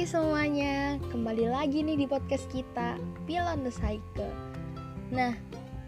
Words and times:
Hai 0.00 0.08
semuanya, 0.08 0.96
kembali 1.12 1.52
lagi 1.52 1.84
nih 1.84 1.92
di 1.92 2.06
podcast 2.08 2.48
kita, 2.48 2.96
Beyond 3.28 3.68
the 3.68 3.72
Cycle. 3.84 4.32
Nah, 5.12 5.36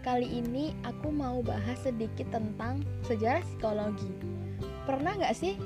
kali 0.05 0.29
ini 0.29 0.69
aku 0.85 1.09
mau 1.09 1.41
bahas 1.41 1.81
sedikit 1.81 2.29
tentang 2.29 2.85
sejarah 3.09 3.41
psikologi. 3.41 4.13
Pernah 4.85 5.17
nggak 5.17 5.33
sih 5.33 5.57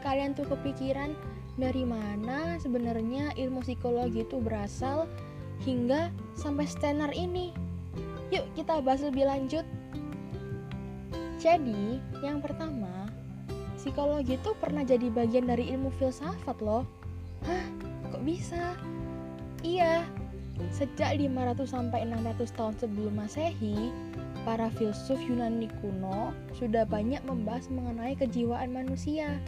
kalian 0.00 0.32
tuh 0.32 0.48
kepikiran 0.48 1.12
dari 1.60 1.84
mana 1.84 2.56
sebenarnya 2.64 3.36
ilmu 3.36 3.60
psikologi 3.60 4.24
itu 4.24 4.40
berasal 4.40 5.04
hingga 5.68 6.08
sampai 6.40 6.64
stenar 6.64 7.12
ini? 7.12 7.52
Yuk 8.32 8.48
kita 8.56 8.80
bahas 8.80 9.04
lebih 9.04 9.28
lanjut. 9.28 9.68
Jadi, 11.36 12.00
yang 12.24 12.40
pertama, 12.40 13.12
psikologi 13.76 14.40
itu 14.40 14.56
pernah 14.56 14.88
jadi 14.88 15.12
bagian 15.12 15.52
dari 15.52 15.68
ilmu 15.68 15.92
filsafat 16.00 16.64
loh 16.64 16.88
Hah, 17.40 17.64
kok 18.20 18.28
bisa? 18.28 18.76
Iya, 19.64 20.04
sejak 20.76 21.16
500 21.16 21.64
sampai 21.64 22.04
600 22.04 22.52
tahun 22.52 22.74
sebelum 22.76 23.16
Masehi, 23.16 23.88
para 24.44 24.68
filsuf 24.76 25.16
Yunani 25.24 25.72
kuno 25.80 26.36
sudah 26.52 26.84
banyak 26.84 27.24
membahas 27.24 27.72
mengenai 27.72 28.12
kejiwaan 28.20 28.76
manusia, 28.76 29.40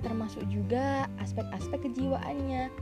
termasuk 0.00 0.48
juga 0.48 1.12
aspek-aspek 1.20 1.92
kejiwaannya. 1.92 2.72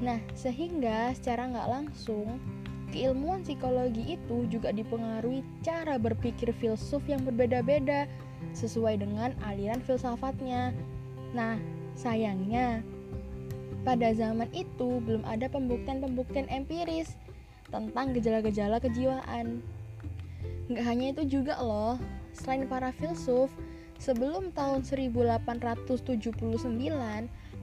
Nah, 0.00 0.24
sehingga 0.32 1.12
secara 1.12 1.52
nggak 1.52 1.68
langsung, 1.68 2.40
keilmuan 2.88 3.44
psikologi 3.44 4.16
itu 4.16 4.48
juga 4.48 4.72
dipengaruhi 4.72 5.44
cara 5.60 6.00
berpikir 6.00 6.48
filsuf 6.56 7.04
yang 7.04 7.20
berbeda-beda 7.28 8.08
sesuai 8.56 9.04
dengan 9.04 9.36
aliran 9.44 9.84
filsafatnya. 9.84 10.72
Nah, 11.36 11.60
sayangnya 11.92 12.80
pada 13.88 14.12
zaman 14.12 14.52
itu 14.52 15.00
belum 15.00 15.24
ada 15.24 15.48
pembuktian-pembuktian 15.48 16.44
empiris 16.52 17.16
tentang 17.72 18.12
gejala-gejala 18.12 18.84
kejiwaan. 18.84 19.64
Nggak 20.68 20.84
hanya 20.84 21.06
itu 21.16 21.40
juga 21.40 21.56
loh, 21.56 21.96
selain 22.36 22.68
para 22.68 22.92
filsuf, 22.92 23.48
sebelum 23.96 24.52
tahun 24.52 24.84
1879, 24.84 26.04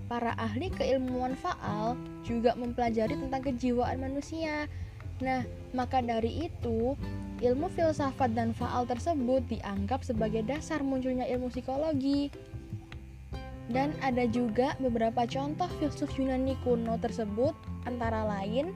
para 0.09 0.34
ahli 0.34 0.73
keilmuan 0.73 1.38
faal 1.38 1.94
juga 2.26 2.58
mempelajari 2.58 3.14
tentang 3.14 3.46
kejiwaan 3.46 4.02
manusia. 4.02 4.66
Nah, 5.22 5.46
maka 5.78 6.02
dari 6.02 6.50
itu, 6.50 6.98
ilmu 7.46 7.70
filsafat 7.70 8.34
dan 8.34 8.50
faal 8.58 8.90
tersebut 8.90 9.46
dianggap 9.46 10.02
sebagai 10.02 10.42
dasar 10.42 10.81
munculnya 10.81 11.30
ilmu 11.30 11.53
psikologi. 11.53 12.34
Dan 13.66 13.98
ada 14.06 14.30
juga 14.30 14.78
beberapa 14.78 15.26
contoh 15.26 15.66
filsuf 15.82 16.14
Yunani 16.22 16.54
kuno 16.62 17.02
tersebut 17.02 17.58
antara 17.90 18.22
lain 18.26 18.74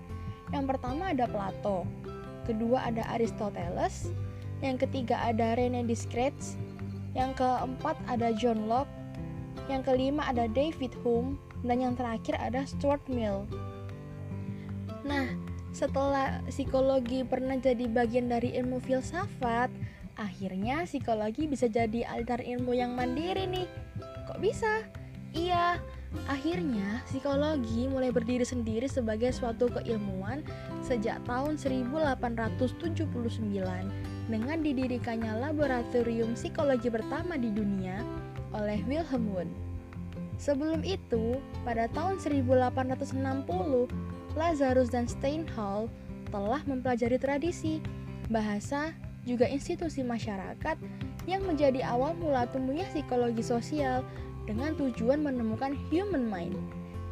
yang 0.50 0.66
pertama 0.66 1.14
ada 1.14 1.30
Plato, 1.30 1.86
kedua 2.50 2.90
ada 2.90 3.06
Aristoteles, 3.14 4.10
yang 4.66 4.82
ketiga 4.82 5.22
ada 5.22 5.54
Rene 5.54 5.86
Descartes, 5.86 6.58
yang 7.14 7.38
keempat 7.38 7.94
ada 8.10 8.34
John 8.34 8.66
Locke, 8.66 8.90
yang 9.70 9.86
kelima 9.86 10.26
ada 10.26 10.50
David 10.50 10.90
Hume, 11.06 11.38
dan 11.62 11.86
yang 11.86 11.94
terakhir 11.94 12.34
ada 12.42 12.66
Stuart 12.66 13.06
Mill. 13.06 13.45
Nah, 15.06 15.30
setelah 15.70 16.42
psikologi 16.50 17.22
pernah 17.22 17.54
jadi 17.62 17.86
bagian 17.86 18.26
dari 18.26 18.58
ilmu 18.58 18.82
filsafat, 18.82 19.70
akhirnya 20.17 20.84
psikologi 20.90 21.45
bisa 21.45 21.70
jadi 21.70 22.10
aliran 22.10 22.42
ilmu 22.42 22.73
yang 22.73 22.98
mandiri 22.98 23.45
nih 23.45 23.70
Kok 24.30 24.38
bisa? 24.38 24.85
Iya, 25.33 25.81
akhirnya 26.30 27.02
psikologi 27.09 27.89
mulai 27.89 28.13
berdiri 28.13 28.45
sendiri 28.45 28.86
sebagai 28.86 29.33
suatu 29.33 29.69
keilmuan 29.69 30.45
sejak 30.86 31.21
tahun 31.26 31.58
1879 31.58 33.09
dengan 34.30 34.58
didirikannya 34.61 35.33
laboratorium 35.49 36.37
psikologi 36.37 36.93
pertama 36.93 37.37
di 37.37 37.49
dunia 37.49 38.05
oleh 38.54 38.81
Wilhelm 38.86 39.33
Wundt. 39.33 39.54
Sebelum 40.39 40.86
itu, 40.87 41.42
pada 41.67 41.92
tahun 41.92 42.21
1860, 42.21 43.89
Lazarus 44.37 44.89
dan 44.93 45.09
Steinhall 45.09 45.92
telah 46.30 46.61
mempelajari 46.64 47.17
tradisi, 47.20 47.83
bahasa, 48.31 48.93
juga 49.27 49.47
institusi 49.47 50.03
masyarakat 50.03 50.77
yang 51.27 51.43
menjadi 51.43 51.83
awal 51.85 52.15
mula 52.17 52.47
tumbuhnya 52.49 52.87
psikologi 52.89 53.43
sosial 53.43 54.02
dengan 54.47 54.73
tujuan 54.80 55.21
menemukan 55.21 55.77
human 55.93 56.25
mind 56.25 56.57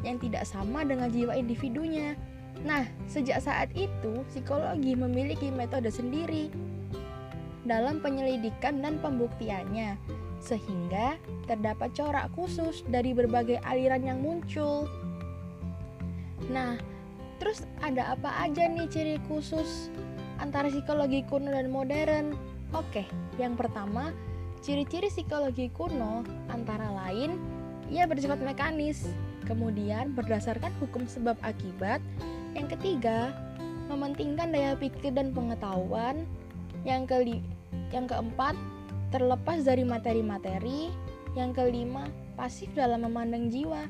yang 0.02 0.18
tidak 0.18 0.46
sama 0.46 0.86
dengan 0.86 1.10
jiwa 1.10 1.34
individunya. 1.34 2.14
Nah, 2.66 2.86
sejak 3.06 3.38
saat 3.38 3.70
itu, 3.78 4.26
psikologi 4.30 4.98
memiliki 4.98 5.50
metode 5.54 5.90
sendiri 5.94 6.50
dalam 7.62 8.02
penyelidikan 8.02 8.82
dan 8.82 8.98
pembuktiannya, 8.98 9.94
sehingga 10.42 11.18
terdapat 11.46 11.94
corak 11.94 12.30
khusus 12.34 12.82
dari 12.90 13.14
berbagai 13.14 13.62
aliran 13.62 14.02
yang 14.02 14.18
muncul. 14.18 14.90
Nah, 16.50 16.78
terus 17.38 17.62
ada 17.82 18.18
apa 18.18 18.30
aja 18.42 18.66
nih 18.66 18.90
ciri 18.90 19.16
khusus 19.30 19.92
antara 20.38 20.70
psikologi 20.72 21.22
kuno 21.26 21.50
dan 21.50 21.70
modern? 21.70 22.34
Oke, 22.74 23.06
yang 23.38 23.54
pertama, 23.54 24.10
ciri-ciri 24.64 25.10
psikologi 25.10 25.70
kuno 25.70 26.26
antara 26.50 26.90
lain 26.90 27.38
ia 27.88 28.04
bersifat 28.04 28.40
mekanis, 28.44 29.08
kemudian 29.48 30.12
berdasarkan 30.12 30.72
hukum 30.76 31.08
sebab 31.08 31.40
akibat. 31.40 32.04
Yang 32.52 32.76
ketiga, 32.76 33.32
mementingkan 33.88 34.52
daya 34.52 34.76
pikir 34.76 35.16
dan 35.16 35.32
pengetahuan. 35.32 36.28
Yang 36.84 37.02
keli 37.08 37.38
yang 37.88 38.04
keempat, 38.04 38.52
terlepas 39.08 39.64
dari 39.64 39.88
materi-materi. 39.88 40.92
Yang 41.32 41.64
kelima, 41.64 42.08
pasif 42.36 42.68
dalam 42.76 43.08
memandang 43.08 43.48
jiwa. 43.48 43.88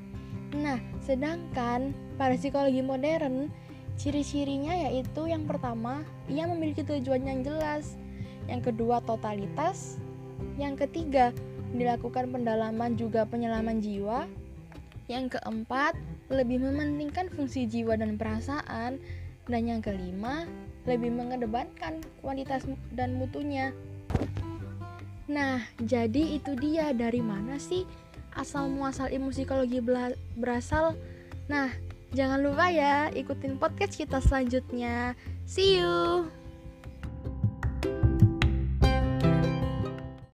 Nah, 0.55 0.79
sedangkan 1.03 1.93
pada 2.15 2.35
psikologi 2.39 2.81
modern, 2.81 3.51
ciri-cirinya 3.99 4.73
yaitu 4.89 5.27
yang 5.27 5.45
pertama, 5.45 6.07
ia 6.31 6.47
memiliki 6.47 6.87
tujuan 6.87 7.27
yang 7.27 7.43
jelas. 7.43 7.99
Yang 8.47 8.73
kedua 8.73 9.03
totalitas, 9.05 10.01
yang 10.57 10.79
ketiga 10.79 11.35
dilakukan 11.75 12.33
pendalaman 12.33 12.97
juga 12.97 13.29
penyelaman 13.29 13.83
jiwa, 13.83 14.25
yang 15.11 15.29
keempat 15.29 15.99
lebih 16.33 16.63
mementingkan 16.65 17.29
fungsi 17.29 17.69
jiwa 17.69 17.99
dan 17.99 18.17
perasaan, 18.17 18.97
dan 19.49 19.63
yang 19.65 19.81
kelima 19.85 20.49
lebih 20.89 21.13
mengedepankan 21.13 22.01
kuantitas 22.25 22.65
dan 22.97 23.21
mutunya. 23.21 23.77
Nah, 25.29 25.61
jadi 25.77 26.41
itu 26.41 26.57
dia. 26.57 26.97
Dari 26.97 27.21
mana 27.21 27.61
sih 27.61 27.85
asal 28.33 28.73
muasal 28.73 29.13
ilmu 29.13 29.29
psikologi 29.29 29.85
berasal? 30.37 30.97
Nah, 31.53 31.69
jangan 32.17 32.41
lupa 32.41 32.73
ya 32.73 33.13
ikutin 33.13 33.61
podcast 33.61 33.97
kita 33.99 34.19
selanjutnya. 34.25 35.13
See 35.45 35.81
you. 35.81 36.29